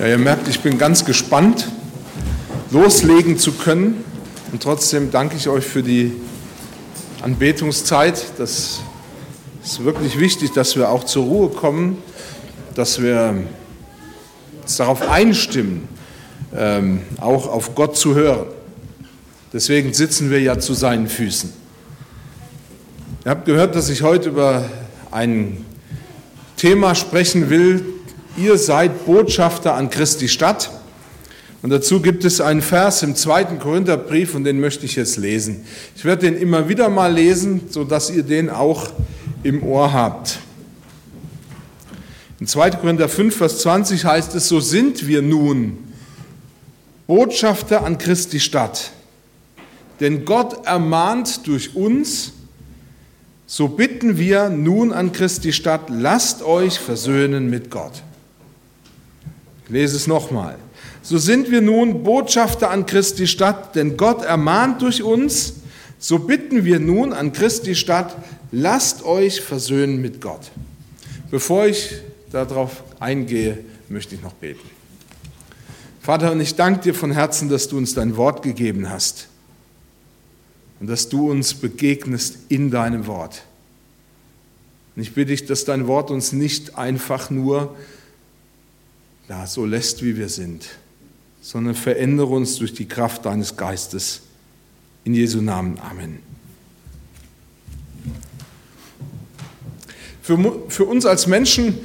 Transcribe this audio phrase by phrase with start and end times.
[0.00, 1.68] Ja, ihr merkt, ich bin ganz gespannt,
[2.70, 4.02] loslegen zu können.
[4.50, 6.14] Und trotzdem danke ich euch für die
[7.20, 8.24] Anbetungszeit.
[8.38, 8.80] Das
[9.62, 11.98] ist wirklich wichtig, dass wir auch zur Ruhe kommen,
[12.74, 13.44] dass wir
[14.62, 15.86] uns darauf einstimmen,
[16.56, 18.46] ähm, auch auf Gott zu hören.
[19.52, 21.52] Deswegen sitzen wir ja zu seinen Füßen.
[23.26, 24.64] Ihr habt gehört, dass ich heute über
[25.10, 25.62] ein
[26.56, 27.84] Thema sprechen will,
[28.40, 30.70] ihr seid Botschafter an Christi Stadt.
[31.62, 35.66] Und dazu gibt es einen Vers im zweiten Korintherbrief und den möchte ich jetzt lesen.
[35.94, 38.88] Ich werde den immer wieder mal lesen, sodass ihr den auch
[39.42, 40.38] im Ohr habt.
[42.40, 42.70] In 2.
[42.70, 45.76] Korinther 5, Vers 20 heißt es, so sind wir nun
[47.06, 48.92] Botschafter an Christi Stadt.
[50.00, 52.32] Denn Gott ermahnt durch uns,
[53.46, 58.02] so bitten wir nun an Christi Stadt, lasst euch versöhnen mit Gott.
[59.70, 60.58] Ich lese es nochmal.
[61.00, 65.52] So sind wir nun Botschafter an Christi Stadt, denn Gott ermahnt durch uns,
[65.96, 68.16] so bitten wir nun an Christi Stadt,
[68.50, 70.50] lasst euch versöhnen mit Gott.
[71.30, 71.92] Bevor ich
[72.32, 74.68] darauf eingehe, möchte ich noch beten.
[76.00, 79.28] Vater, und ich danke dir von Herzen, dass du uns dein Wort gegeben hast
[80.80, 83.42] und dass du uns begegnest in deinem Wort.
[84.96, 87.76] Und ich bitte dich, dass dein Wort uns nicht einfach nur
[89.30, 90.66] ja, so lässt, wie wir sind,
[91.40, 94.22] sondern verändere uns durch die Kraft deines Geistes.
[95.04, 95.78] In Jesu Namen.
[95.88, 96.18] Amen.
[100.20, 100.36] Für,
[100.68, 101.78] für uns als Menschen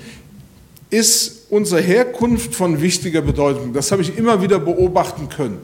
[0.89, 3.73] ist unsere Herkunft von wichtiger Bedeutung.
[3.73, 5.59] Das habe ich immer wieder beobachten können.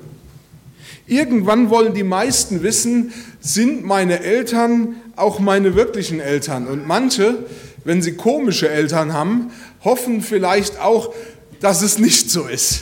[1.07, 6.67] Irgendwann wollen die meisten wissen, sind meine Eltern auch meine wirklichen Eltern?
[6.67, 7.39] Und manche,
[7.83, 9.51] wenn sie komische Eltern haben,
[9.83, 11.13] hoffen vielleicht auch,
[11.61, 12.81] dass es nicht so ist.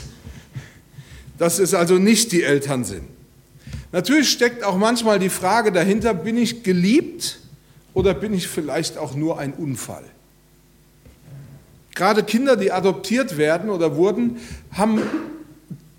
[1.37, 3.03] Dass es also nicht die Eltern sind.
[3.91, 7.39] Natürlich steckt auch manchmal die Frage dahinter, bin ich geliebt
[7.93, 10.03] oder bin ich vielleicht auch nur ein Unfall?
[11.95, 14.37] Gerade Kinder, die adoptiert werden oder wurden,
[14.71, 15.01] haben,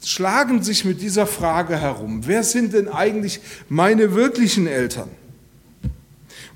[0.02, 2.26] schlagen sich mit dieser Frage herum.
[2.26, 5.10] Wer sind denn eigentlich meine wirklichen Eltern?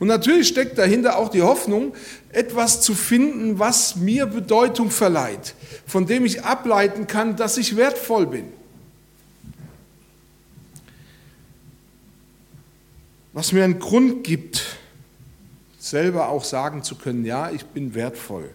[0.04, 1.94] Und natürlich steckt dahinter auch die Hoffnung,
[2.31, 5.54] etwas zu finden, was mir Bedeutung verleiht,
[5.87, 8.44] von dem ich ableiten kann, dass ich wertvoll bin.
[13.32, 14.76] Was mir einen Grund gibt,
[15.78, 18.50] selber auch sagen zu können, ja, ich bin wertvoll.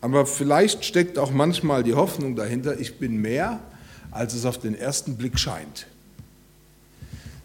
[0.00, 3.60] Aber vielleicht steckt auch manchmal die Hoffnung dahinter, ich bin mehr,
[4.10, 5.86] als es auf den ersten Blick scheint.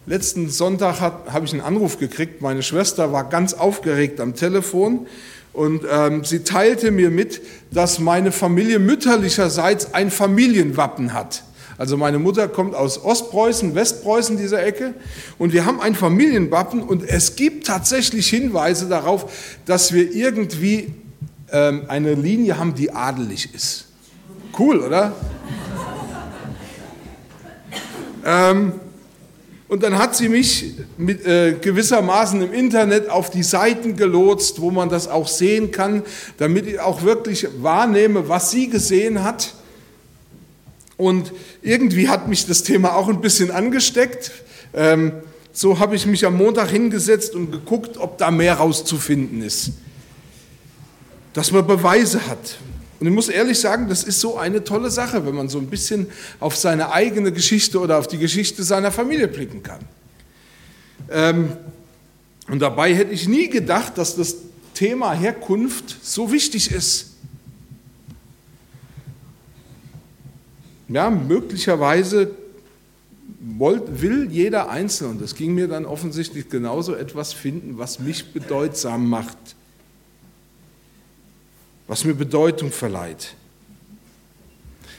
[0.06, 2.42] Letzten Sonntag habe ich einen Anruf gekriegt.
[2.42, 5.06] Meine Schwester war ganz aufgeregt am Telefon
[5.54, 11.42] und ähm, sie teilte mir mit, dass meine Familie mütterlicherseits ein Familienwappen hat.
[11.78, 14.92] Also meine Mutter kommt aus Ostpreußen, Westpreußen dieser Ecke
[15.38, 19.32] und wir haben ein Familienwappen und es gibt tatsächlich Hinweise darauf,
[19.64, 20.92] dass wir irgendwie
[21.50, 23.86] ähm, eine Linie haben, die adelig ist.
[24.58, 25.14] Cool, oder?
[28.26, 28.72] ähm,
[29.68, 34.70] und dann hat sie mich mit, äh, gewissermaßen im Internet auf die Seiten gelotst, wo
[34.70, 36.02] man das auch sehen kann,
[36.36, 39.54] damit ich auch wirklich wahrnehme, was sie gesehen hat.
[40.96, 41.32] Und
[41.62, 44.32] irgendwie hat mich das Thema auch ein bisschen angesteckt.
[44.74, 45.12] Ähm,
[45.52, 49.72] so habe ich mich am Montag hingesetzt und geguckt, ob da mehr rauszufinden ist.
[51.32, 52.58] Dass man Beweise hat.
[53.00, 55.66] Und ich muss ehrlich sagen, das ist so eine tolle Sache, wenn man so ein
[55.66, 56.06] bisschen
[56.40, 59.80] auf seine eigene Geschichte oder auf die Geschichte seiner Familie blicken kann.
[61.10, 61.52] Ähm,
[62.48, 64.36] und dabei hätte ich nie gedacht, dass das
[64.74, 67.12] Thema Herkunft so wichtig ist.
[70.88, 72.30] Ja, möglicherweise
[73.40, 79.08] will jeder Einzelne, und das ging mir dann offensichtlich genauso, etwas finden, was mich bedeutsam
[79.08, 79.38] macht
[81.86, 83.34] was mir Bedeutung verleiht.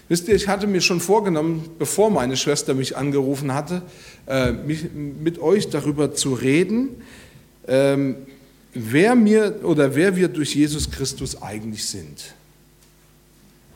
[0.08, 3.82] Wisst ihr, ich hatte mir schon vorgenommen, bevor meine Schwester mich angerufen hatte,
[4.28, 7.02] äh, mit euch darüber zu reden,
[7.68, 8.18] ähm,
[8.74, 12.36] wer mir oder wer wir durch Jesus Christus eigentlich sind.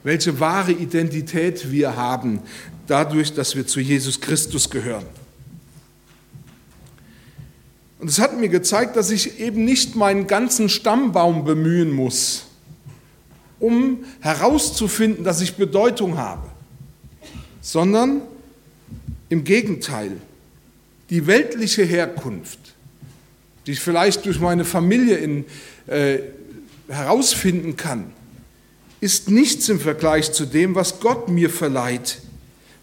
[0.03, 2.41] Welche wahre Identität wir haben,
[2.85, 5.05] dadurch, dass wir zu Jesus Christus gehören.
[7.99, 12.45] Und es hat mir gezeigt, dass ich eben nicht meinen ganzen Stammbaum bemühen muss,
[13.59, 16.47] um herauszufinden, dass ich Bedeutung habe,
[17.61, 18.21] sondern
[19.29, 20.11] im Gegenteil,
[21.09, 22.59] die weltliche Herkunft,
[23.65, 25.45] die ich vielleicht durch meine Familie in,
[25.87, 26.19] äh,
[26.87, 28.11] herausfinden kann,
[29.01, 32.19] ist nichts im Vergleich zu dem, was Gott mir verleiht,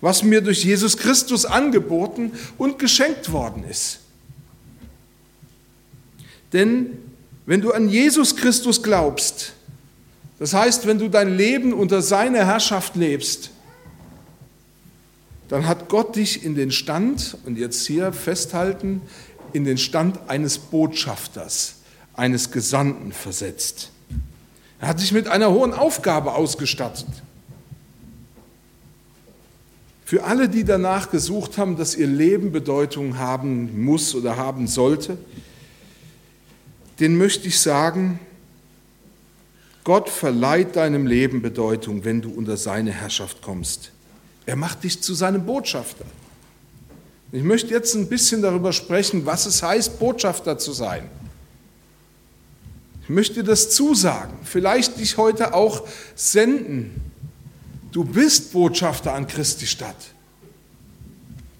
[0.00, 4.00] was mir durch Jesus Christus angeboten und geschenkt worden ist.
[6.52, 6.98] Denn
[7.44, 9.52] wenn du an Jesus Christus glaubst,
[10.38, 13.50] das heißt, wenn du dein Leben unter seiner Herrschaft lebst,
[15.48, 19.00] dann hat Gott dich in den Stand, und jetzt hier festhalten,
[19.52, 21.76] in den Stand eines Botschafters,
[22.14, 23.90] eines Gesandten versetzt.
[24.80, 27.06] Er hat dich mit einer hohen Aufgabe ausgestattet.
[30.04, 35.18] Für alle, die danach gesucht haben, dass ihr Leben Bedeutung haben muss oder haben sollte,
[37.00, 38.20] den möchte ich sagen,
[39.86, 43.92] Gott verleiht deinem Leben Bedeutung, wenn du unter seine Herrschaft kommst.
[44.44, 46.04] Er macht dich zu seinem Botschafter.
[47.30, 51.08] Ich möchte jetzt ein bisschen darüber sprechen, was es heißt, Botschafter zu sein.
[53.04, 55.86] Ich möchte das zusagen, vielleicht dich heute auch
[56.16, 57.12] senden.
[57.92, 59.94] Du bist Botschafter an Christi Stadt.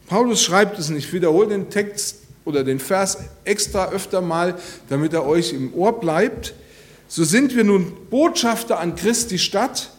[0.09, 4.59] Paulus schreibt es nicht, ich wiederhole den Text oder den Vers extra öfter mal,
[4.89, 6.55] damit er euch im Ohr bleibt.
[7.09, 9.91] So sind wir nun Botschafter an Christi Stadt,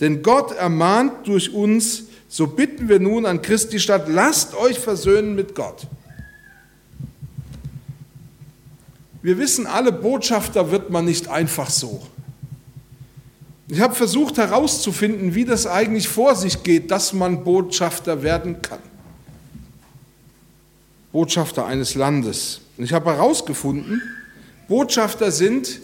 [0.00, 5.34] denn Gott ermahnt durch uns, so bitten wir nun an Christi Stadt, lasst euch versöhnen
[5.34, 5.86] mit Gott.
[9.22, 12.06] Wir wissen alle, Botschafter wird man nicht einfach so.
[13.68, 18.78] Ich habe versucht herauszufinden, wie das eigentlich vor sich geht, dass man Botschafter werden kann.
[21.10, 22.60] Botschafter eines Landes.
[22.76, 24.00] Und ich habe herausgefunden,
[24.68, 25.80] Botschafter sind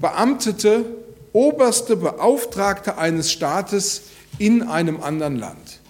[0.00, 0.84] Beamtete,
[1.32, 4.02] oberste Beauftragte eines Staates
[4.38, 5.80] in einem anderen Land.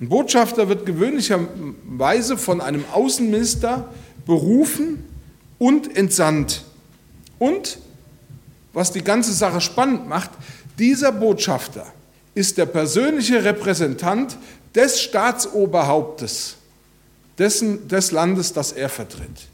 [0.00, 3.88] Ein Botschafter wird gewöhnlicherweise von einem Außenminister
[4.26, 5.04] berufen
[5.58, 6.64] und entsandt.
[7.38, 7.78] Und,
[8.72, 10.30] was die ganze Sache spannend macht,
[10.78, 11.86] dieser Botschafter
[12.34, 14.36] ist der persönliche Repräsentant
[14.74, 16.56] des Staatsoberhauptes,
[17.38, 19.48] dessen, des Landes, das er vertritt.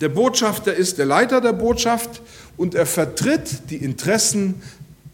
[0.00, 2.20] Der Botschafter ist der Leiter der Botschaft
[2.56, 4.62] und er vertritt die Interessen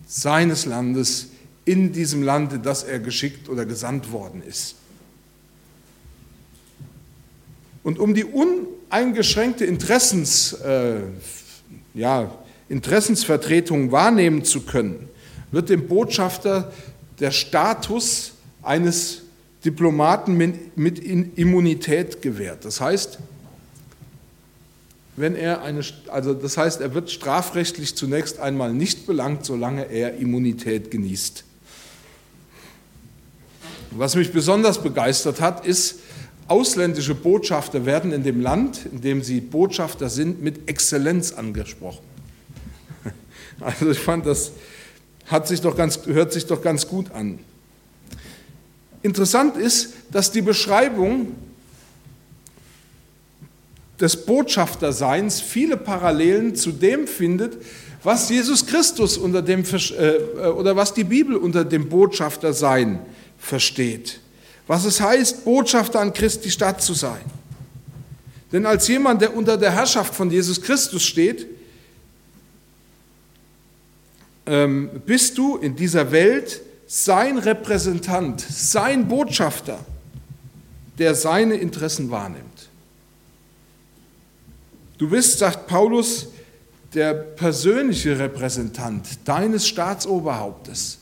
[0.07, 1.29] seines Landes
[1.65, 4.77] in diesem Lande, das er geschickt oder gesandt worden ist.
[7.83, 11.01] Und um die uneingeschränkte Interessens, äh,
[11.95, 12.31] ja,
[12.69, 15.09] Interessensvertretung wahrnehmen zu können,
[15.51, 16.73] wird dem Botschafter
[17.19, 19.23] der Status eines
[19.65, 20.99] Diplomaten mit
[21.37, 22.65] Immunität gewährt.
[22.65, 23.19] Das heißt,
[25.17, 30.17] wenn er eine, also das heißt, er wird strafrechtlich zunächst einmal nicht belangt, solange er
[30.17, 31.45] Immunität genießt.
[33.93, 36.01] Was mich besonders begeistert hat, ist,
[36.47, 42.05] ausländische Botschafter werden in dem Land, in dem sie Botschafter sind, mit Exzellenz angesprochen.
[43.61, 44.53] Also ich fand, das
[45.27, 47.41] hat sich doch ganz, hört sich doch ganz gut an.
[49.03, 51.33] Interessant ist, dass die Beschreibung
[54.01, 57.59] des Botschafterseins viele Parallelen zu dem findet,
[58.03, 63.01] was Jesus Christus unter dem äh, oder was die Bibel unter dem Botschaftersein
[63.39, 64.21] versteht
[64.71, 67.25] was es heißt, Botschafter an Christi Stadt zu sein.
[68.53, 71.49] Denn als jemand, der unter der Herrschaft von Jesus Christus steht,
[74.47, 79.81] ähm, bist du in dieser Welt sein Repräsentant, sein Botschafter,
[80.99, 82.60] der seine Interessen wahrnimmt.
[85.01, 86.27] Du bist, sagt Paulus,
[86.93, 90.99] der persönliche Repräsentant deines Staatsoberhauptes,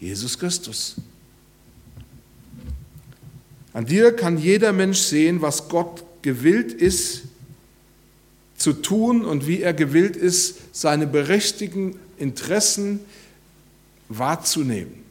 [0.00, 0.96] Jesus Christus.
[3.72, 7.26] An dir kann jeder Mensch sehen, was Gott gewillt ist
[8.56, 12.98] zu tun und wie er gewillt ist, seine berechtigten Interessen
[14.08, 15.04] wahrzunehmen.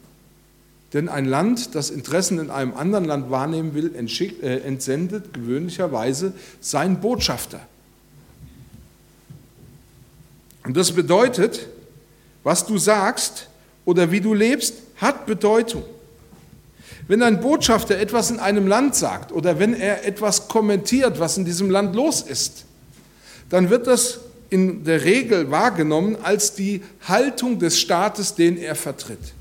[0.92, 7.00] Denn ein Land, das Interessen in einem anderen Land wahrnehmen will, äh, entsendet gewöhnlicherweise seinen
[7.00, 7.66] Botschafter.
[10.68, 11.66] Und das bedeutet,
[12.44, 13.48] was du sagst
[13.86, 15.82] oder wie du lebst, hat Bedeutung.
[17.06, 21.46] Wenn ein Botschafter etwas in einem Land sagt oder wenn er etwas kommentiert, was in
[21.46, 22.66] diesem Land los ist,
[23.48, 24.20] dann wird das
[24.50, 29.32] in der Regel wahrgenommen als die Haltung des Staates, den er vertritt.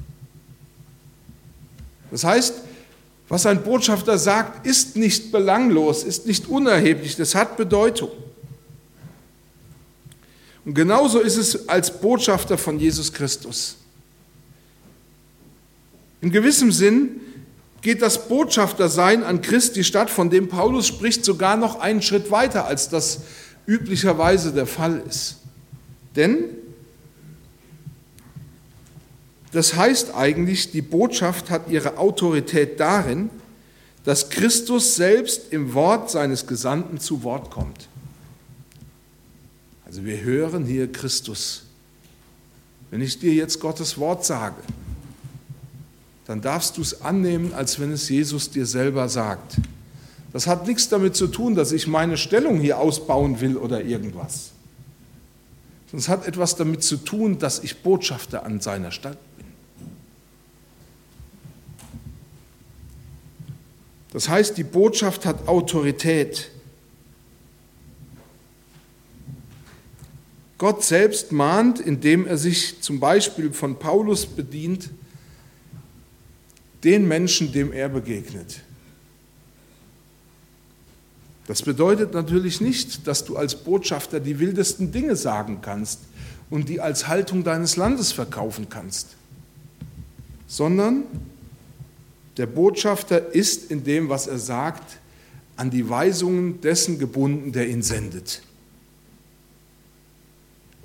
[2.10, 2.53] Das heißt,
[3.27, 8.12] was ein Botschafter sagt, ist nicht belanglos, ist nicht unerheblich, das hat Bedeutung.
[10.68, 13.78] Und genauso ist es als Botschafter von Jesus Christus.
[16.20, 17.22] In gewissem Sinn
[17.82, 22.66] geht das Botschaftersein an Christi Stadt, von dem Paulus spricht, sogar noch einen Schritt weiter,
[22.66, 23.22] als das
[23.66, 25.38] üblicherweise der Fall ist.
[26.18, 26.44] Denn
[29.54, 33.30] Das heißt eigentlich, die Botschaft hat ihre Autorität darin,
[34.04, 37.88] dass Christus selbst im Wort seines Gesandten zu Wort kommt.
[39.98, 41.63] Also wir hören hier Christus.
[42.92, 44.62] Wenn ich dir jetzt Gottes Wort sage,
[46.27, 49.58] dann darfst du es annehmen, als wenn es Jesus dir selber sagt.
[50.34, 54.51] Das hat nichts damit zu tun, dass ich meine Stellung hier ausbauen will oder irgendwas.
[55.92, 59.48] Es hat etwas damit zu tun, dass ich Botschafter an seiner Stadt bin.
[64.13, 66.51] Das heißt, die Botschaft hat Autorität.
[70.58, 74.90] Gott selbst mahnt, indem er sich zum Beispiel von Paulus bedient,
[76.84, 78.62] den Menschen, dem er begegnet.
[81.48, 86.02] Das bedeutet natürlich nicht, dass du als Botschafter die wildesten Dinge sagen kannst
[86.50, 89.16] und die als Haltung deines Landes verkaufen kannst,
[90.48, 91.04] sondern
[92.36, 95.00] der Botschafter ist in dem, was er sagt,
[95.56, 98.44] an die Weisungen dessen gebunden, der ihn sendet.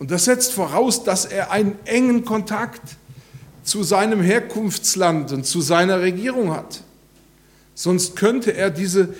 [0.02, 2.96] Und das setzt voraus, dass er einen engen Kontakt
[3.62, 6.82] zu seinem Herkunftsland und zu seiner Regierung hat.
[7.76, 9.14] Sonst könnte er diese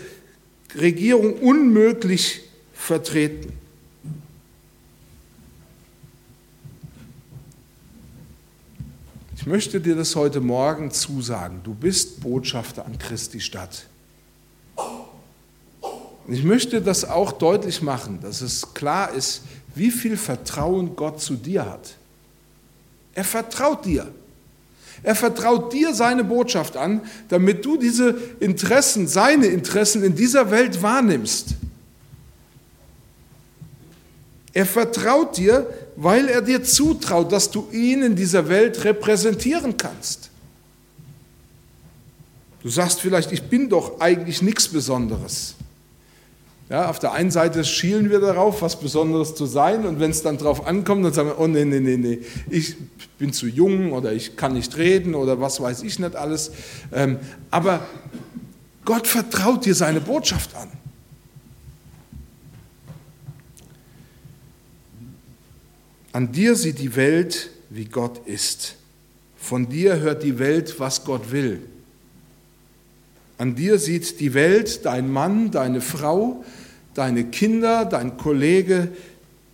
[0.74, 2.40] Regierung unmöglich
[2.74, 3.52] vertreten.
[9.36, 11.60] Ich möchte dir das heute Morgen zusagen.
[11.62, 13.86] Du bist Botschafter an Christi Stadt.
[16.26, 19.42] Ich möchte das auch deutlich machen, dass es klar ist,
[19.74, 21.94] wie viel Vertrauen Gott zu dir hat.
[23.14, 24.12] Er vertraut dir.
[25.02, 30.80] Er vertraut dir seine Botschaft an, damit du diese Interessen, seine Interessen in dieser Welt
[30.82, 31.54] wahrnimmst.
[34.52, 40.30] Er vertraut dir, weil er dir zutraut, dass du ihn in dieser Welt repräsentieren kannst.
[42.62, 45.54] Du sagst vielleicht, ich bin doch eigentlich nichts Besonderes.
[46.72, 50.22] Ja, auf der einen Seite schielen wir darauf, was Besonderes zu sein, und wenn es
[50.22, 52.76] dann darauf ankommt, dann sagen wir, oh nee, nee, nee, nee, ich
[53.18, 56.50] bin zu jung oder ich kann nicht reden oder was weiß ich nicht alles.
[56.90, 57.18] Ähm,
[57.50, 57.86] aber
[58.86, 60.68] Gott vertraut dir seine Botschaft an.
[66.12, 68.76] An dir sieht die Welt, wie Gott ist.
[69.36, 71.60] Von dir hört die Welt, was Gott will.
[73.36, 76.42] An dir sieht die Welt, dein Mann, deine Frau,
[76.94, 78.88] deine Kinder, dein Kollege,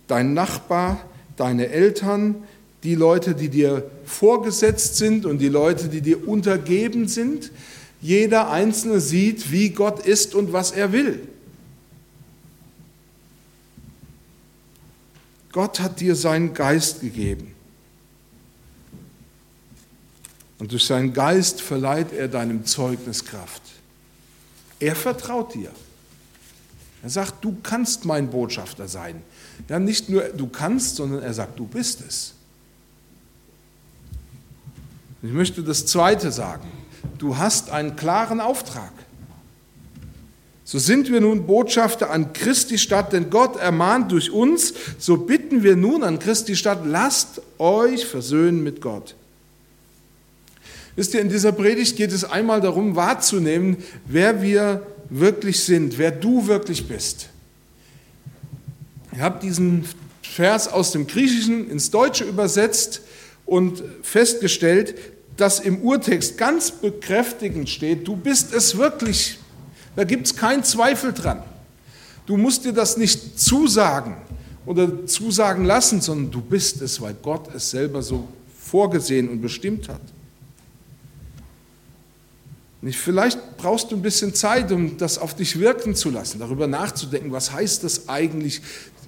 [0.07, 1.01] dein Nachbar,
[1.37, 2.35] deine Eltern,
[2.83, 7.51] die Leute, die dir vorgesetzt sind und die Leute, die dir untergeben sind.
[8.01, 11.27] Jeder Einzelne sieht, wie Gott ist und was er will.
[15.51, 17.53] Gott hat dir seinen Geist gegeben.
[20.59, 23.61] Und durch seinen Geist verleiht er deinem Zeugnis Kraft.
[24.79, 25.71] Er vertraut dir.
[27.01, 29.21] Er sagt, du kannst mein Botschafter sein.
[29.67, 32.33] Ja, nicht nur du kannst, sondern er sagt, du bist es.
[35.21, 36.67] Ich möchte das Zweite sagen.
[37.17, 38.91] Du hast einen klaren Auftrag.
[40.63, 45.63] So sind wir nun Botschafter an Christi Stadt, denn Gott ermahnt durch uns, so bitten
[45.63, 49.15] wir nun an Christi Stadt, lasst euch versöhnen mit Gott.
[50.95, 56.11] Wisst ihr, in dieser Predigt geht es einmal darum wahrzunehmen, wer wir wirklich sind, wer
[56.11, 57.29] du wirklich bist.
[59.11, 59.85] Ich habe diesen
[60.21, 63.01] Vers aus dem Griechischen ins Deutsche übersetzt
[63.45, 64.95] und festgestellt,
[65.37, 69.39] dass im Urtext ganz bekräftigend steht, du bist es wirklich.
[69.95, 71.41] Da gibt es keinen Zweifel dran.
[72.25, 74.17] Du musst dir das nicht zusagen
[74.65, 78.27] oder zusagen lassen, sondern du bist es, weil Gott es selber so
[78.61, 80.01] vorgesehen und bestimmt hat.
[82.81, 87.31] Vielleicht brauchst du ein bisschen Zeit, um das auf dich wirken zu lassen, darüber nachzudenken,
[87.31, 88.61] was heißt das eigentlich,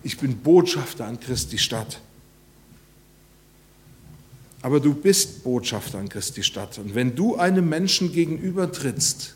[0.04, 2.02] ich bin Botschafter an Christi Stadt.
[4.62, 6.78] Aber du bist Botschafter an Christi Stadt.
[6.78, 9.36] Und wenn du einem Menschen gegenüber trittst,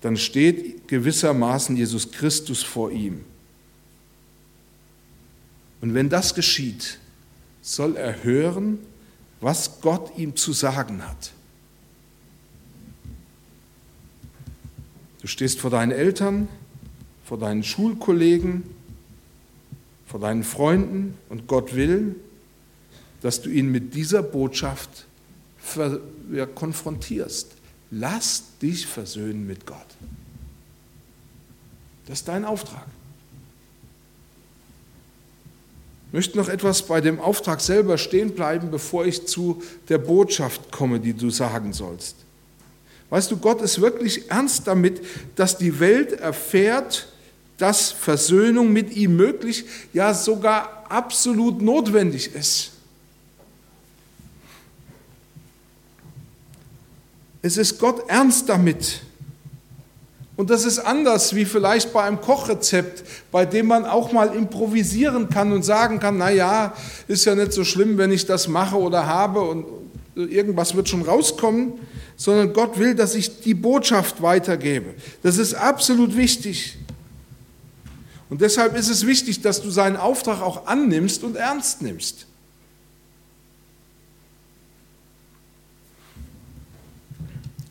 [0.00, 3.24] dann steht gewissermaßen Jesus Christus vor ihm.
[5.80, 6.98] Und wenn das geschieht,
[7.62, 8.78] soll er hören,
[9.40, 11.32] was Gott ihm zu sagen hat.
[15.20, 16.48] Du stehst vor deinen Eltern,
[17.24, 18.64] vor deinen Schulkollegen,
[20.06, 22.16] vor deinen Freunden und Gott will,
[23.20, 25.06] dass du ihn mit dieser Botschaft
[26.54, 27.52] konfrontierst.
[27.90, 29.78] Lass dich versöhnen mit Gott.
[32.06, 32.86] Das ist dein Auftrag.
[36.08, 40.72] Ich möchte noch etwas bei dem Auftrag selber stehen bleiben, bevor ich zu der Botschaft
[40.72, 42.16] komme, die du sagen sollst.
[43.10, 45.02] Weißt du, Gott ist wirklich ernst damit,
[45.34, 47.08] dass die Welt erfährt,
[47.58, 52.70] dass Versöhnung mit ihm möglich, ja sogar absolut notwendig ist.
[57.42, 59.00] Es ist Gott ernst damit.
[60.36, 65.28] Und das ist anders wie vielleicht bei einem Kochrezept, bei dem man auch mal improvisieren
[65.28, 66.74] kann und sagen kann, na ja,
[67.08, 69.66] ist ja nicht so schlimm, wenn ich das mache oder habe und
[70.14, 71.74] irgendwas wird schon rauskommen,
[72.20, 74.92] sondern Gott will, dass ich die Botschaft weitergebe.
[75.22, 76.76] Das ist absolut wichtig.
[78.28, 82.26] Und deshalb ist es wichtig, dass du seinen Auftrag auch annimmst und ernst nimmst.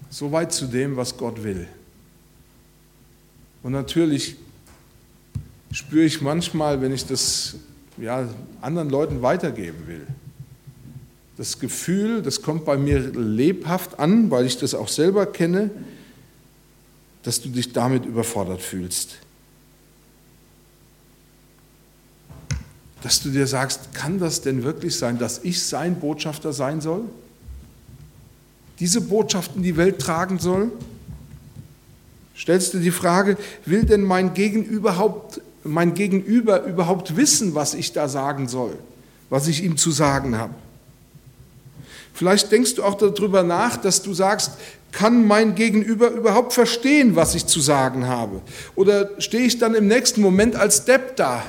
[0.10, 1.68] Soweit zu dem, was Gott will.
[3.62, 4.36] Und natürlich
[5.72, 7.53] spüre ich manchmal, wenn ich das
[7.98, 8.27] ja,
[8.62, 10.08] anderen Leuten weitergeben will,
[11.39, 15.72] das Gefühl, das kommt bei mir lebhaft an, weil ich das auch selber kenne,
[17.24, 19.17] dass du dich damit überfordert fühlst.
[23.01, 27.03] dass du dir sagst, kann das denn wirklich sein, dass ich sein Botschafter sein soll?
[28.79, 30.72] Diese Botschaft in die Welt tragen soll?
[32.36, 37.93] Stellst du die Frage, will denn mein Gegenüber, überhaupt, mein Gegenüber überhaupt wissen, was ich
[37.93, 38.77] da sagen soll,
[39.29, 40.53] was ich ihm zu sagen habe?
[42.20, 44.52] Vielleicht denkst du auch darüber nach, dass du sagst,
[44.92, 48.42] kann mein Gegenüber überhaupt verstehen, was ich zu sagen habe?
[48.76, 51.46] Oder stehe ich dann im nächsten Moment als Depp da?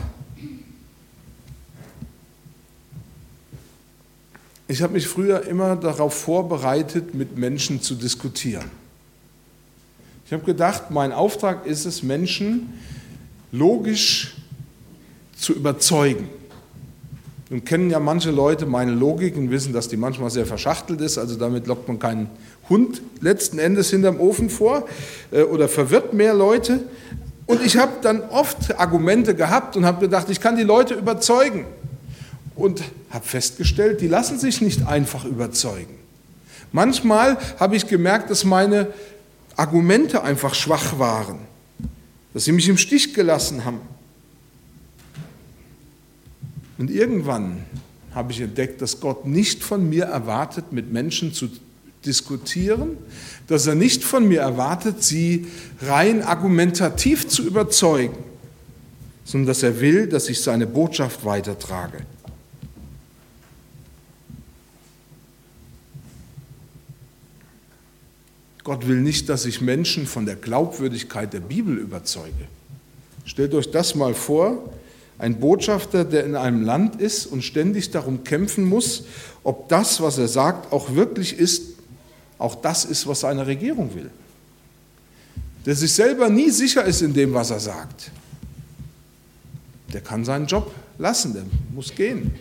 [4.69, 8.71] Ich habe mich früher immer darauf vorbereitet, mit Menschen zu diskutieren.
[10.25, 12.75] Ich habe gedacht, mein Auftrag ist es, Menschen
[13.51, 14.37] logisch
[15.37, 16.29] zu überzeugen.
[17.51, 21.19] Nun kennen ja manche Leute meine Logik und wissen, dass die manchmal sehr verschachtelt ist,
[21.19, 22.31] also damit lockt man keinen
[22.69, 24.87] Hund letzten Endes hinterm Ofen vor
[25.33, 26.81] äh, oder verwirrt mehr Leute.
[27.47, 31.65] Und ich habe dann oft Argumente gehabt und habe gedacht, ich kann die Leute überzeugen
[32.55, 35.99] und habe festgestellt, die lassen sich nicht einfach überzeugen.
[36.71, 38.87] Manchmal habe ich gemerkt, dass meine
[39.57, 41.41] Argumente einfach schwach waren,
[42.33, 43.81] dass sie mich im Stich gelassen haben.
[46.81, 47.59] Und irgendwann
[48.15, 51.51] habe ich entdeckt, dass Gott nicht von mir erwartet, mit Menschen zu
[52.07, 52.97] diskutieren,
[53.49, 55.47] dass er nicht von mir erwartet, sie
[55.83, 58.17] rein argumentativ zu überzeugen,
[59.25, 61.99] sondern dass er will, dass ich seine Botschaft weitertrage.
[68.65, 72.49] Gott will nicht, dass ich Menschen von der Glaubwürdigkeit der Bibel überzeuge.
[73.27, 74.73] Stellt euch das mal vor,
[75.21, 79.05] ein Botschafter, der in einem Land ist und ständig darum kämpfen muss,
[79.45, 81.75] ob das, was er sagt, auch wirklich ist,
[82.39, 84.11] auch das ist, was seine Regierung will.
[85.67, 88.11] Der sich selber nie sicher ist in dem, was er sagt.
[89.93, 92.35] Der kann seinen Job lassen, der muss gehen.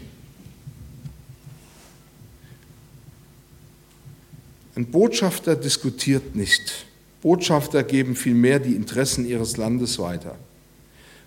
[4.75, 6.85] Ein Botschafter diskutiert nicht.
[7.21, 10.37] Botschafter geben vielmehr die Interessen ihres Landes weiter.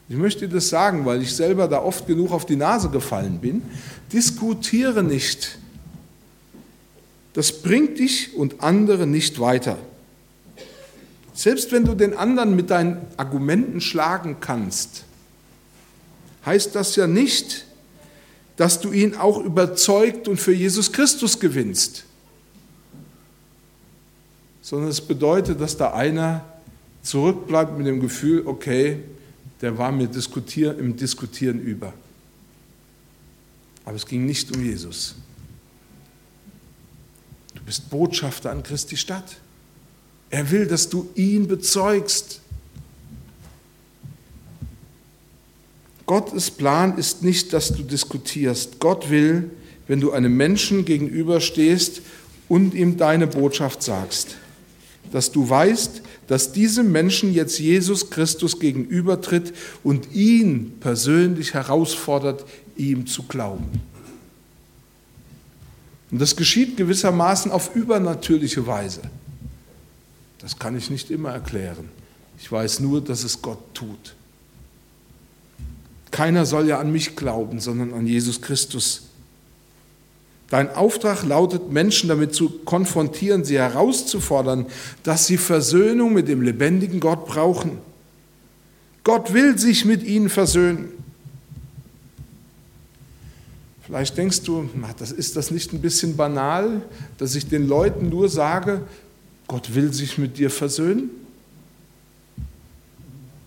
[0.09, 3.63] Ich möchte das sagen, weil ich selber da oft genug auf die Nase gefallen bin.
[4.13, 5.59] Diskutiere nicht.
[7.33, 9.79] Das bringt dich und andere nicht weiter.
[11.35, 15.05] Selbst wenn du den anderen mit deinen Argumenten schlagen kannst,
[16.45, 17.65] heißt das ja nicht,
[18.57, 22.05] dass du ihn auch überzeugt und für Jesus Christus gewinnst
[24.63, 26.45] sondern es bedeutet, dass da einer
[27.03, 29.01] zurückbleibt mit dem Gefühl, okay,
[29.63, 31.95] der war mir diskutier, im Diskutieren über.
[33.85, 35.15] Aber es ging nicht um Jesus.
[37.55, 39.37] Du bist Botschafter an Christi Stadt.
[40.31, 42.41] Er will, dass du ihn bezeugst.
[46.07, 48.81] Gottes Plan ist nicht, dass du diskutierst.
[48.81, 49.51] Gott will,
[49.87, 52.03] wenn du einem Menschen gegenüberstehst
[52.49, 54.37] und ihm deine Botschaft sagst
[55.13, 62.45] dass du weißt, dass diesem Menschen jetzt Jesus Christus gegenübertritt und ihn persönlich herausfordert,
[62.77, 63.69] ihm zu glauben.
[66.11, 69.01] Und das geschieht gewissermaßen auf übernatürliche Weise.
[70.39, 71.89] Das kann ich nicht immer erklären.
[72.39, 74.15] Ich weiß nur, dass es Gott tut.
[76.11, 79.05] Keiner soll ja an mich glauben, sondern an Jesus Christus.
[80.53, 84.67] Dein Auftrag lautet, Menschen damit zu konfrontieren, sie herauszufordern,
[85.03, 87.79] dass sie Versöhnung mit dem lebendigen Gott brauchen.
[89.03, 90.91] Gott will sich mit ihnen versöhnen.
[93.87, 94.69] Vielleicht denkst du,
[95.17, 96.83] ist das nicht ein bisschen banal,
[97.17, 98.83] dass ich den Leuten nur sage,
[99.49, 101.09] Gott will sich mit dir versöhnen?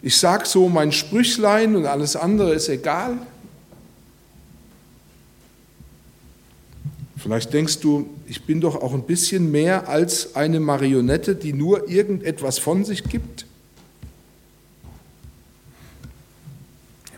[0.01, 3.19] Ich sage so mein Sprüchlein und alles andere ist egal.
[7.25, 11.89] Vielleicht denkst du, ich bin doch auch ein bisschen mehr als eine Marionette, die nur
[11.89, 13.47] irgendetwas von sich gibt.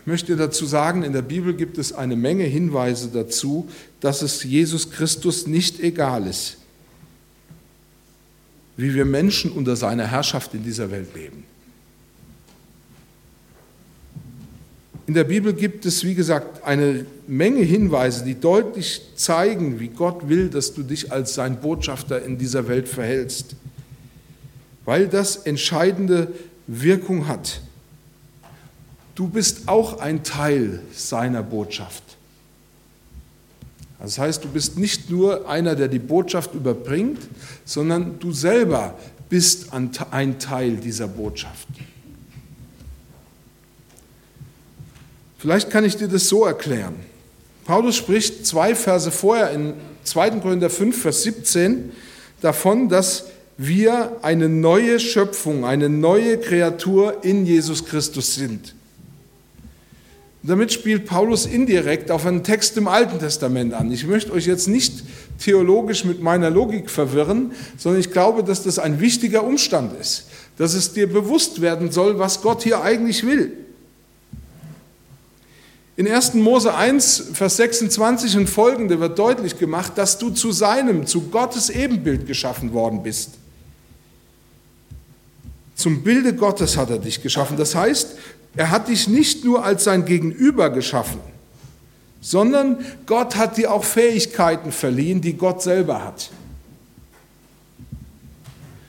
[0.00, 3.68] Ich möchte dazu sagen, in der Bibel gibt es eine Menge Hinweise dazu,
[4.00, 6.56] dass es Jesus Christus nicht egal ist,
[8.78, 11.44] wie wir Menschen unter seiner Herrschaft in dieser Welt leben.
[15.08, 20.28] In der Bibel gibt es, wie gesagt, eine Menge Hinweise, die deutlich zeigen, wie Gott
[20.28, 23.56] will, dass du dich als sein Botschafter in dieser Welt verhältst,
[24.84, 26.34] weil das entscheidende
[26.66, 27.62] Wirkung hat.
[29.14, 32.02] Du bist auch ein Teil seiner Botschaft.
[33.98, 37.20] Das heißt, du bist nicht nur einer, der die Botschaft überbringt,
[37.64, 38.94] sondern du selber
[39.30, 41.66] bist ein Teil dieser Botschaft.
[45.48, 46.96] Vielleicht kann ich dir das so erklären.
[47.64, 49.72] Paulus spricht zwei Verse vorher in
[50.04, 50.40] 2.
[50.40, 51.90] Korinther 5, Vers 17
[52.42, 58.74] davon, dass wir eine neue Schöpfung, eine neue Kreatur in Jesus Christus sind.
[60.42, 63.90] Damit spielt Paulus indirekt auf einen Text im Alten Testament an.
[63.90, 65.02] Ich möchte euch jetzt nicht
[65.38, 70.26] theologisch mit meiner Logik verwirren, sondern ich glaube, dass das ein wichtiger Umstand ist,
[70.58, 73.64] dass es dir bewusst werden soll, was Gott hier eigentlich will.
[75.98, 76.34] In 1.
[76.34, 81.70] Mose 1, Vers 26 und folgende wird deutlich gemacht, dass du zu seinem, zu Gottes
[81.70, 83.30] Ebenbild geschaffen worden bist.
[85.74, 87.56] Zum Bilde Gottes hat er dich geschaffen.
[87.56, 88.16] Das heißt,
[88.54, 91.18] er hat dich nicht nur als sein Gegenüber geschaffen,
[92.20, 96.30] sondern Gott hat dir auch Fähigkeiten verliehen, die Gott selber hat.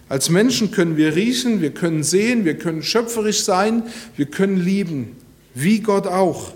[0.10, 3.82] Als Menschen können wir riechen, wir können sehen, wir können schöpferisch sein,
[4.16, 5.16] wir können lieben,
[5.56, 6.54] wie Gott auch.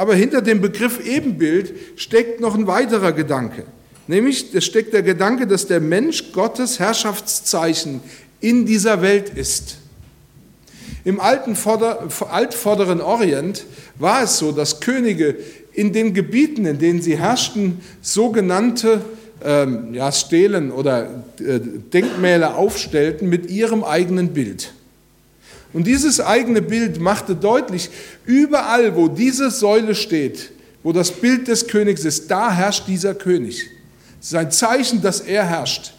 [0.00, 3.64] Aber hinter dem Begriff Ebenbild steckt noch ein weiterer Gedanke.
[4.06, 8.00] Nämlich, es steckt der Gedanke, dass der Mensch Gottes Herrschaftszeichen
[8.40, 9.76] in dieser Welt ist.
[11.04, 13.66] Im alten Vorder-, altvorderen Orient
[13.98, 15.36] war es so, dass Könige
[15.74, 19.02] in den Gebieten, in denen sie herrschten, sogenannte
[19.44, 21.60] ähm, ja, Stelen oder äh,
[21.92, 24.72] Denkmäler aufstellten mit ihrem eigenen Bild.
[25.72, 27.90] Und dieses eigene Bild machte deutlich,
[28.24, 30.50] überall, wo diese Säule steht,
[30.82, 33.66] wo das Bild des Königs ist, da herrscht dieser König.
[34.20, 35.94] Es ist ein Zeichen, dass er herrscht.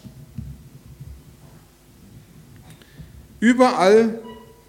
[3.40, 4.20] Überall,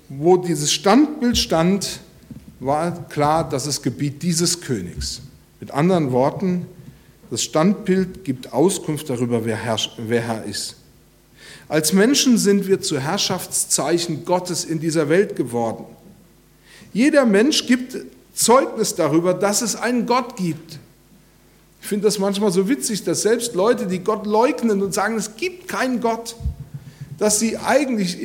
[0.10, 2.00] wo dieses Standbild stand,
[2.60, 5.22] war klar, dass es Gebiet dieses Königs.
[5.60, 6.66] Mit anderen Worten,
[7.30, 10.76] das Standbild gibt Auskunft darüber, wer Herr ist.
[11.68, 15.86] Als Menschen sind wir zu Herrschaftszeichen Gottes in dieser Welt geworden.
[16.94, 17.98] Jeder Mensch gibt
[18.34, 20.80] Zeugnis darüber, dass es einen Gott gibt.
[21.82, 25.36] Ich finde das manchmal so witzig, dass selbst Leute, die Gott leugnen und sagen, es
[25.36, 26.36] gibt keinen Gott,
[27.18, 28.18] dass sie eigentlich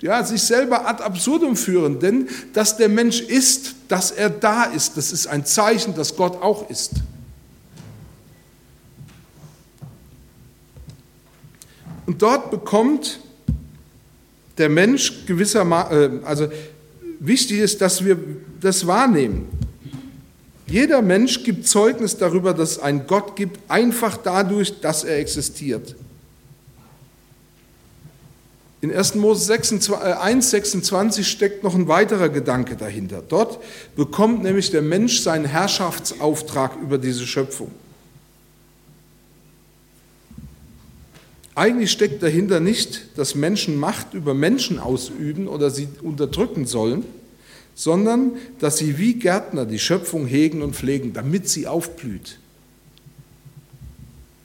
[0.00, 1.98] ja, sich selber ad absurdum führen.
[1.98, 6.42] Denn dass der Mensch ist, dass er da ist, das ist ein Zeichen, dass Gott
[6.42, 6.92] auch ist.
[12.10, 13.20] Und dort bekommt
[14.58, 16.48] der Mensch gewissermaßen, äh, also
[17.20, 18.18] wichtig ist, dass wir
[18.60, 19.46] das wahrnehmen.
[20.66, 25.94] Jeder Mensch gibt Zeugnis darüber, dass es einen Gott gibt, einfach dadurch, dass er existiert.
[28.80, 29.14] In 1.
[29.14, 33.22] Mose 1,26 äh, steckt noch ein weiterer Gedanke dahinter.
[33.28, 33.60] Dort
[33.94, 37.70] bekommt nämlich der Mensch seinen Herrschaftsauftrag über diese Schöpfung.
[41.60, 47.04] Eigentlich steckt dahinter nicht, dass Menschen Macht über Menschen ausüben oder sie unterdrücken sollen,
[47.74, 52.38] sondern dass sie wie Gärtner die Schöpfung hegen und pflegen, damit sie aufblüht.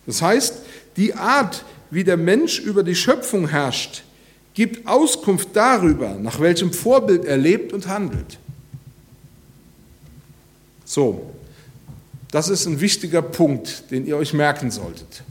[0.06, 0.56] Das heißt,
[0.98, 4.04] die Art, wie der Mensch über die Schöpfung herrscht,
[4.54, 8.40] gibt Auskunft darüber, nach welchem Vorbild er lebt und handelt.
[10.84, 11.32] So,
[12.30, 15.24] das ist ein wichtiger Punkt, den ihr euch merken solltet.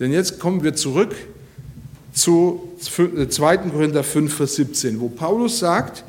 [0.00, 1.14] Denn jetzt kommen wir zurück
[2.14, 3.56] zu 2.
[3.58, 6.02] Korinther 5, Vers 17, wo Paulus sagt,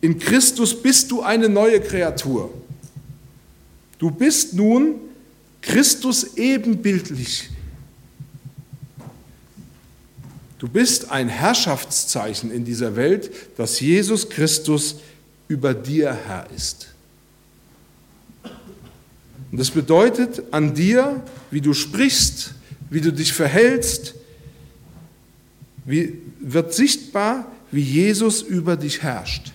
[0.00, 2.50] in Christus bist du eine neue Kreatur.
[3.98, 4.94] Du bist nun
[5.60, 7.50] Christus ebenbildlich.
[10.58, 14.96] Du bist ein Herrschaftszeichen in dieser Welt, dass Jesus Christus
[15.48, 16.88] über dir Herr ist.
[19.50, 22.54] Und das bedeutet an dir, wie du sprichst,
[22.90, 24.14] wie du dich verhältst,
[25.84, 29.52] wird sichtbar, wie Jesus über dich herrscht.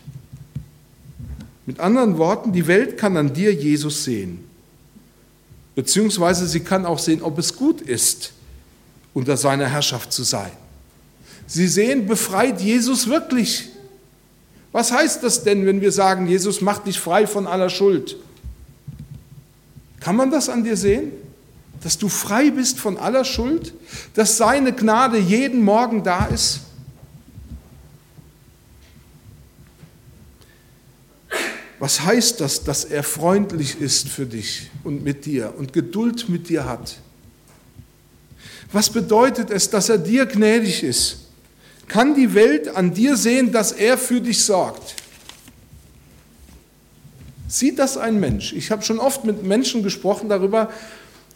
[1.65, 4.43] Mit anderen Worten, die Welt kann an dir Jesus sehen.
[5.75, 8.33] Beziehungsweise sie kann auch sehen, ob es gut ist,
[9.13, 10.51] unter seiner Herrschaft zu sein.
[11.47, 13.69] Sie sehen, befreit Jesus wirklich.
[14.71, 18.17] Was heißt das denn, wenn wir sagen, Jesus macht dich frei von aller Schuld?
[19.99, 21.11] Kann man das an dir sehen?
[21.83, 23.73] Dass du frei bist von aller Schuld?
[24.13, 26.61] Dass seine Gnade jeden Morgen da ist?
[31.79, 36.47] Was heißt das, dass er freundlich ist für dich und mit dir und Geduld mit
[36.47, 36.97] dir hat?
[38.71, 41.17] Was bedeutet es, dass er dir gnädig ist?
[41.89, 44.95] Kann die Welt an dir sehen, dass er für dich sorgt?
[47.49, 48.53] Sieht das ein Mensch?
[48.53, 50.71] Ich habe schon oft mit Menschen gesprochen darüber,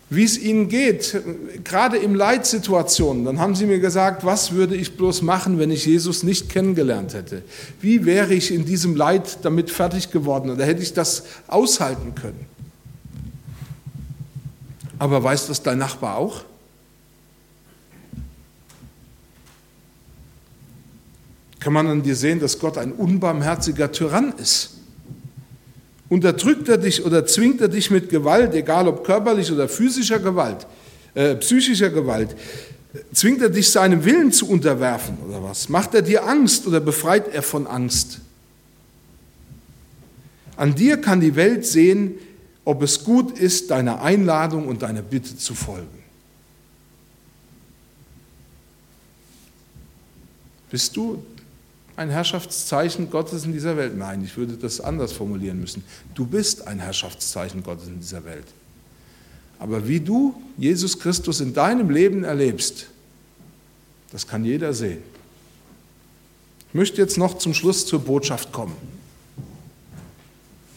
[0.10, 1.22] wie es ihnen geht,
[1.66, 3.26] gerade in Leitsituationen.
[3.26, 7.14] Dann haben sie mir gesagt, was würde ich bloß machen, wenn ich Jesus nicht kennengelernt
[7.14, 7.44] hätte?
[7.82, 10.50] Wie wäre ich in diesem Leid damit fertig geworden?
[10.50, 12.46] Oder hätte ich das aushalten können?
[14.98, 16.44] Aber weiß das dein Nachbar auch?
[21.60, 24.77] Kann man an dir sehen, dass Gott ein unbarmherziger Tyrann ist?
[26.10, 30.66] Unterdrückt er dich oder zwingt er dich mit Gewalt, egal ob körperlich oder physischer Gewalt,
[31.14, 32.36] äh, psychischer Gewalt,
[33.14, 35.68] zwingt er dich seinem Willen zu unterwerfen oder was?
[35.68, 38.20] Macht er dir Angst oder befreit er von Angst?
[40.56, 42.16] An dir kann die Welt sehen,
[42.64, 46.04] ob es gut ist, deiner Einladung und deiner Bitte zu folgen.
[50.70, 51.24] Bist du
[51.98, 53.98] ein Herrschaftszeichen Gottes in dieser Welt.
[53.98, 55.84] Nein, ich würde das anders formulieren müssen.
[56.14, 58.46] Du bist ein Herrschaftszeichen Gottes in dieser Welt.
[59.60, 62.88] Aber wie du Jesus Christus in deinem Leben erlebst,
[64.12, 65.02] das kann jeder sehen.
[66.70, 68.76] Ich möchte jetzt noch zum Schluss zur Botschaft kommen.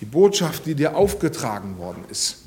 [0.00, 2.38] Die Botschaft, die dir aufgetragen worden ist.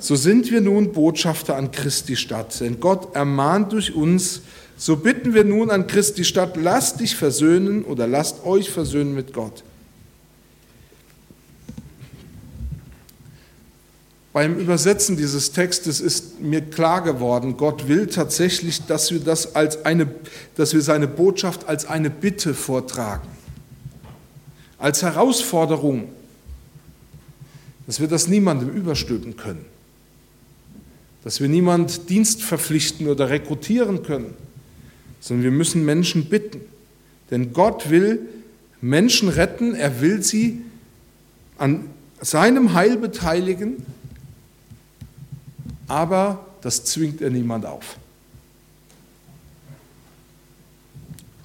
[0.00, 4.40] So sind wir nun Botschafter an Christi Stadt, denn Gott ermahnt durch uns,
[4.80, 9.34] so bitten wir nun an Christi Stadt, lasst dich versöhnen oder lasst euch versöhnen mit
[9.34, 9.62] Gott.
[14.32, 19.84] Beim Übersetzen dieses Textes ist mir klar geworden, Gott will tatsächlich, dass wir, das als
[19.84, 20.08] eine,
[20.56, 23.28] dass wir seine Botschaft als eine Bitte vortragen,
[24.78, 26.08] als Herausforderung,
[27.86, 29.66] dass wir das niemandem überstülpen können,
[31.22, 34.34] dass wir niemand Dienst verpflichten oder rekrutieren können
[35.20, 36.60] sondern wir müssen Menschen bitten.
[37.30, 38.28] Denn Gott will
[38.80, 40.62] Menschen retten, er will sie
[41.58, 43.84] an seinem Heil beteiligen,
[45.86, 47.96] aber das zwingt er niemand auf.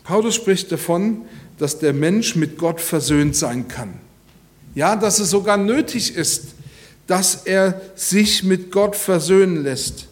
[0.04, 1.24] Paulus spricht davon,
[1.58, 3.94] dass der Mensch mit Gott versöhnt sein kann.
[4.76, 6.56] Ja, dass es sogar nötig ist,
[7.08, 10.08] dass er sich mit Gott versöhnen lässt.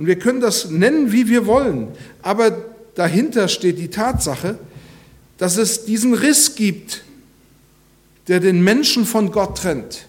[0.00, 1.88] Und wir können das nennen, wie wir wollen.
[2.22, 2.52] Aber
[2.94, 4.58] dahinter steht die Tatsache,
[5.36, 7.02] dass es diesen Riss gibt,
[8.26, 10.06] der den Menschen von Gott trennt.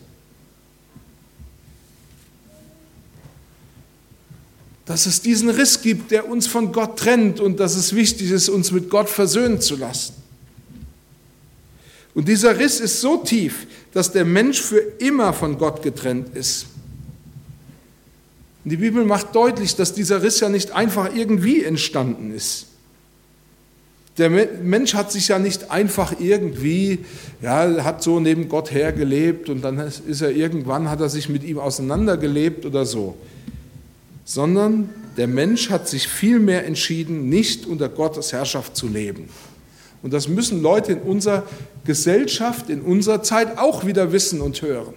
[4.85, 8.47] Dass es diesen Riss gibt, der uns von Gott trennt und dass es wichtig ist,
[8.47, 10.13] uns mit Gott versöhnen zu lassen.
[12.13, 16.67] Und dieser Riss ist so tief, dass der Mensch für immer von Gott getrennt ist.
[18.63, 22.67] Die Bibel macht deutlich, dass dieser Riss ja nicht einfach irgendwie entstanden ist.
[24.17, 26.99] Der Mensch hat sich ja nicht einfach irgendwie,
[27.41, 31.43] ja, hat so neben Gott hergelebt und dann ist er irgendwann, hat er sich mit
[31.43, 33.15] ihm auseinandergelebt oder so.
[34.25, 39.29] Sondern der Mensch hat sich vielmehr entschieden, nicht unter Gottes Herrschaft zu leben.
[40.03, 41.43] Und das müssen Leute in unserer
[41.85, 44.93] Gesellschaft, in unserer Zeit auch wieder wissen und hören.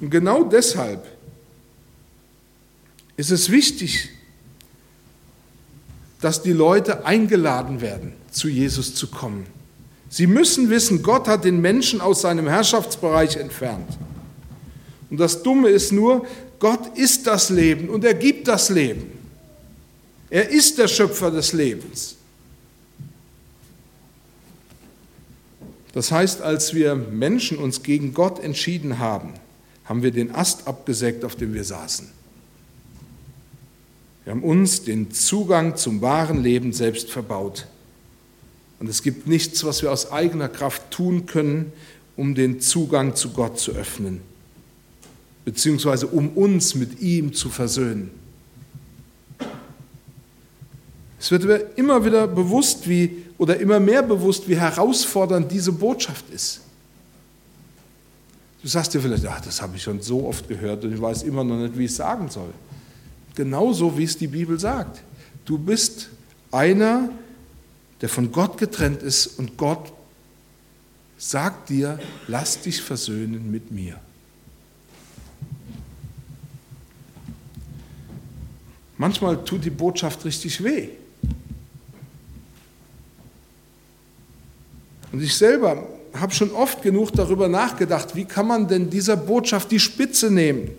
[0.00, 1.13] Und genau deshalb
[3.16, 4.10] ist es wichtig,
[6.20, 9.46] dass die Leute eingeladen werden, zu Jesus zu kommen.
[10.08, 13.98] Sie müssen wissen, Gott hat den Menschen aus seinem Herrschaftsbereich entfernt.
[15.10, 16.26] Und das Dumme ist nur,
[16.58, 19.12] Gott ist das Leben und er gibt das Leben.
[20.30, 22.16] Er ist der Schöpfer des Lebens.
[25.92, 29.34] Das heißt, als wir Menschen uns gegen Gott entschieden haben,
[29.84, 32.13] haben wir den Ast abgesägt, auf dem wir saßen.
[34.24, 37.66] Wir haben uns den Zugang zum wahren Leben selbst verbaut.
[38.80, 41.72] Und es gibt nichts, was wir aus eigener Kraft tun können,
[42.16, 44.20] um den Zugang zu Gott zu öffnen,
[45.44, 48.10] beziehungsweise um uns mit ihm zu versöhnen.
[51.18, 56.60] Es wird immer wieder bewusst, wie, oder immer mehr bewusst, wie herausfordernd diese Botschaft ist.
[58.62, 61.22] Du sagst dir vielleicht, ach, das habe ich schon so oft gehört und ich weiß
[61.22, 62.52] immer noch nicht, wie ich es sagen soll.
[63.34, 65.02] Genauso wie es die Bibel sagt.
[65.44, 66.08] Du bist
[66.52, 67.10] einer,
[68.00, 69.92] der von Gott getrennt ist und Gott
[71.18, 73.98] sagt dir, lass dich versöhnen mit mir.
[78.96, 80.88] Manchmal tut die Botschaft richtig weh.
[85.10, 89.70] Und ich selber habe schon oft genug darüber nachgedacht, wie kann man denn dieser Botschaft
[89.70, 90.70] die Spitze nehmen,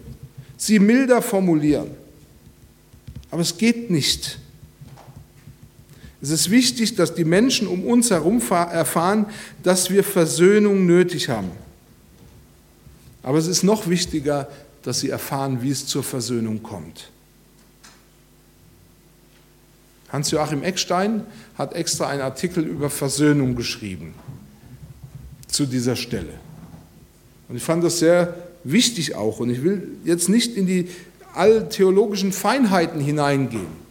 [0.58, 2.05] sie milder formulieren.
[3.36, 4.40] Aber es geht nicht.
[6.22, 9.26] Es ist wichtig, dass die Menschen um uns herum erfahren,
[9.62, 11.52] dass wir Versöhnung nötig haben.
[13.24, 14.48] Aber es ist noch wichtiger,
[14.84, 17.12] dass sie erfahren, wie es zur Versöhnung kommt.
[20.14, 21.26] Hans-Joachim Eckstein
[21.58, 24.14] hat extra einen Artikel über Versöhnung geschrieben
[25.48, 26.36] zu dieser Stelle.
[27.50, 29.42] Und ich fand das sehr wichtig auch.
[29.42, 30.88] Und ich will jetzt nicht in die
[31.36, 33.86] alltheologischen Feinheiten hineingehen.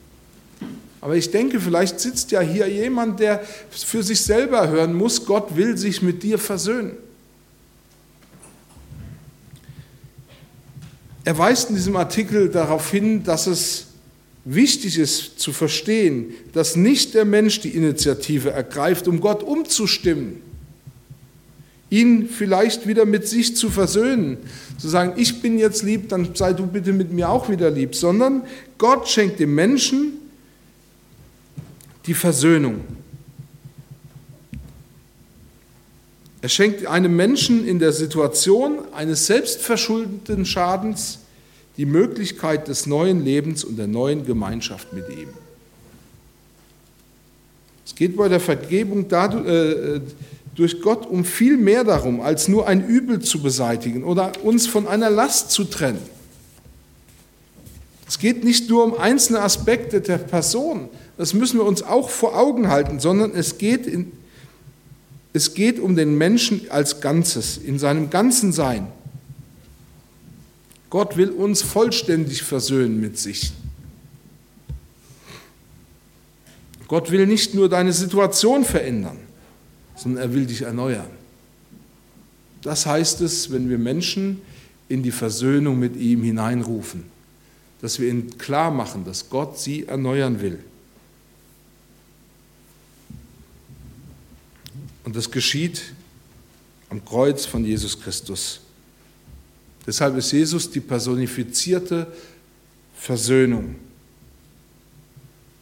[1.01, 5.55] Aber ich denke, vielleicht sitzt ja hier jemand, der für sich selber hören muss, Gott
[5.57, 6.93] will sich mit dir versöhnen.
[11.25, 13.87] Er weist in diesem Artikel darauf hin, dass es
[14.45, 20.43] wichtig ist zu verstehen, dass nicht der Mensch die Initiative ergreift, um Gott umzustimmen
[21.95, 24.39] ihn vielleicht wieder mit sich zu versöhnen,
[24.79, 27.95] zu sagen, ich bin jetzt lieb, dann sei du bitte mit mir auch wieder lieb,
[27.95, 28.43] sondern
[28.79, 30.15] Gott schenkt dem Menschen
[32.07, 32.81] die Versöhnung.
[36.43, 41.21] Er schenkt einem Menschen in der Situation eines selbstverschuldeten Schadens
[41.77, 45.29] die Möglichkeit des neuen Lebens und der neuen Gemeinschaft mit ihm.
[47.87, 50.01] Es geht bei der Vergebung dadurch, äh,
[50.55, 54.87] durch Gott um viel mehr darum, als nur ein Übel zu beseitigen oder uns von
[54.87, 56.03] einer Last zu trennen.
[58.07, 62.39] Es geht nicht nur um einzelne Aspekte der Person, das müssen wir uns auch vor
[62.39, 64.13] Augen halten, sondern es geht, in,
[65.33, 68.87] es geht um den Menschen als Ganzes, in seinem ganzen Sein.
[70.91, 73.53] Gott will uns vollständig versöhnen mit sich.
[76.87, 79.17] Gott will nicht nur deine Situation verändern
[79.97, 81.11] sondern er will dich erneuern.
[82.63, 84.41] Das heißt es, wenn wir Menschen
[84.89, 87.05] in die Versöhnung mit ihm hineinrufen,
[87.81, 90.59] dass wir ihnen klar machen, dass Gott sie erneuern will.
[95.05, 95.83] Und das geschieht
[96.89, 98.61] am Kreuz von Jesus Christus.
[99.87, 102.07] Deshalb ist Jesus die personifizierte
[102.97, 103.77] Versöhnung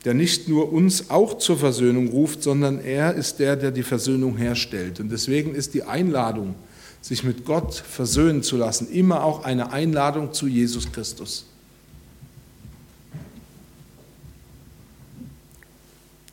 [0.05, 4.37] der nicht nur uns auch zur Versöhnung ruft, sondern er ist der, der die Versöhnung
[4.37, 4.99] herstellt.
[4.99, 6.55] Und deswegen ist die Einladung,
[7.01, 11.47] sich mit Gott versöhnen zu lassen, immer auch eine Einladung zu Jesus Christus.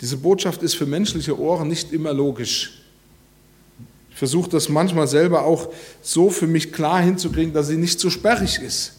[0.02, 2.82] Diese Botschaft ist für menschliche Ohren nicht immer logisch.
[4.12, 8.10] Ich versuche das manchmal selber auch so für mich klar hinzukriegen, dass sie nicht so
[8.10, 8.99] sperrig ist.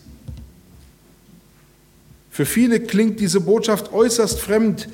[2.30, 4.88] Für viele klingt diese Botschaft äußerst fremd,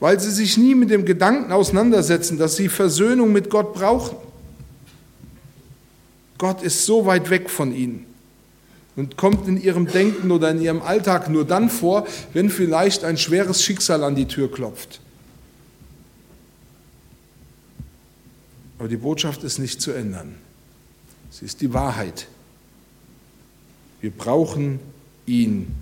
[0.00, 4.16] weil sie sich nie mit dem Gedanken auseinandersetzen, dass sie Versöhnung mit Gott brauchen.
[6.38, 8.06] Gott ist so weit weg von ihnen
[8.96, 13.16] und kommt in ihrem Denken oder in ihrem Alltag nur dann vor, wenn vielleicht ein
[13.16, 15.00] schweres Schicksal an die Tür klopft.
[18.78, 20.36] Aber die Botschaft ist nicht zu ändern.
[21.30, 22.28] Sie ist die Wahrheit.
[24.00, 24.78] Wir brauchen
[25.26, 25.74] ihn.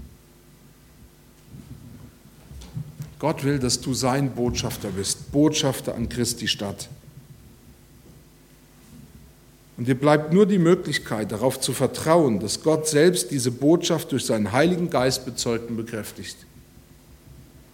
[3.18, 6.88] Gott will, dass du sein Botschafter bist, Botschafter an Christi Stadt.
[9.76, 14.24] Und dir bleibt nur die Möglichkeit, darauf zu vertrauen, dass Gott selbst diese Botschaft durch
[14.24, 16.36] seinen Heiligen Geist bezeugt und bekräftigt.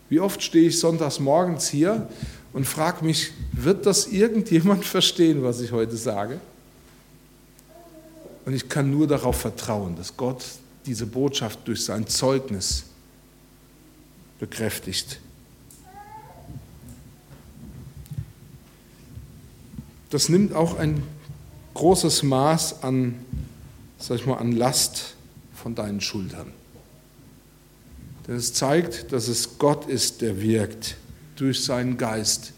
[0.09, 2.09] Wie oft stehe ich sonntags morgens hier
[2.53, 6.41] und frage mich, wird das irgendjemand verstehen, was ich heute sage?
[8.45, 10.45] Und ich kann nur darauf vertrauen, dass Gott
[10.85, 12.85] diese Botschaft durch sein Zeugnis
[14.41, 15.21] bekräftigt.
[20.13, 21.03] Das nimmt auch ein
[21.73, 23.15] großes Maß an,
[23.99, 25.15] sag ich mal, an Last
[25.55, 26.53] von deinen Schultern.
[28.29, 30.97] Denn es zeigt, dass es Gott ist, der wirkt
[31.37, 32.53] durch seinen Geist,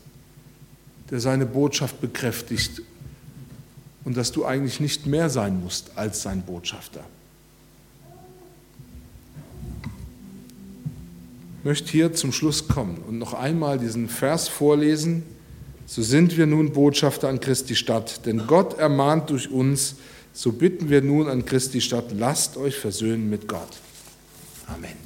[1.11, 2.82] der seine Botschaft bekräftigt
[4.05, 7.05] und dass du eigentlich nicht mehr sein musst als sein Botschafter.
[11.61, 15.22] Ich möchte hier zum Schluss kommen und noch einmal diesen Vers vorlesen.
[15.87, 19.97] So sind wir nun Botschafter an Christi Stadt, denn Gott ermahnt durch uns,
[20.32, 23.68] so bitten wir nun an Christi Stadt, lasst euch versöhnen mit Gott.
[24.66, 25.03] Amen.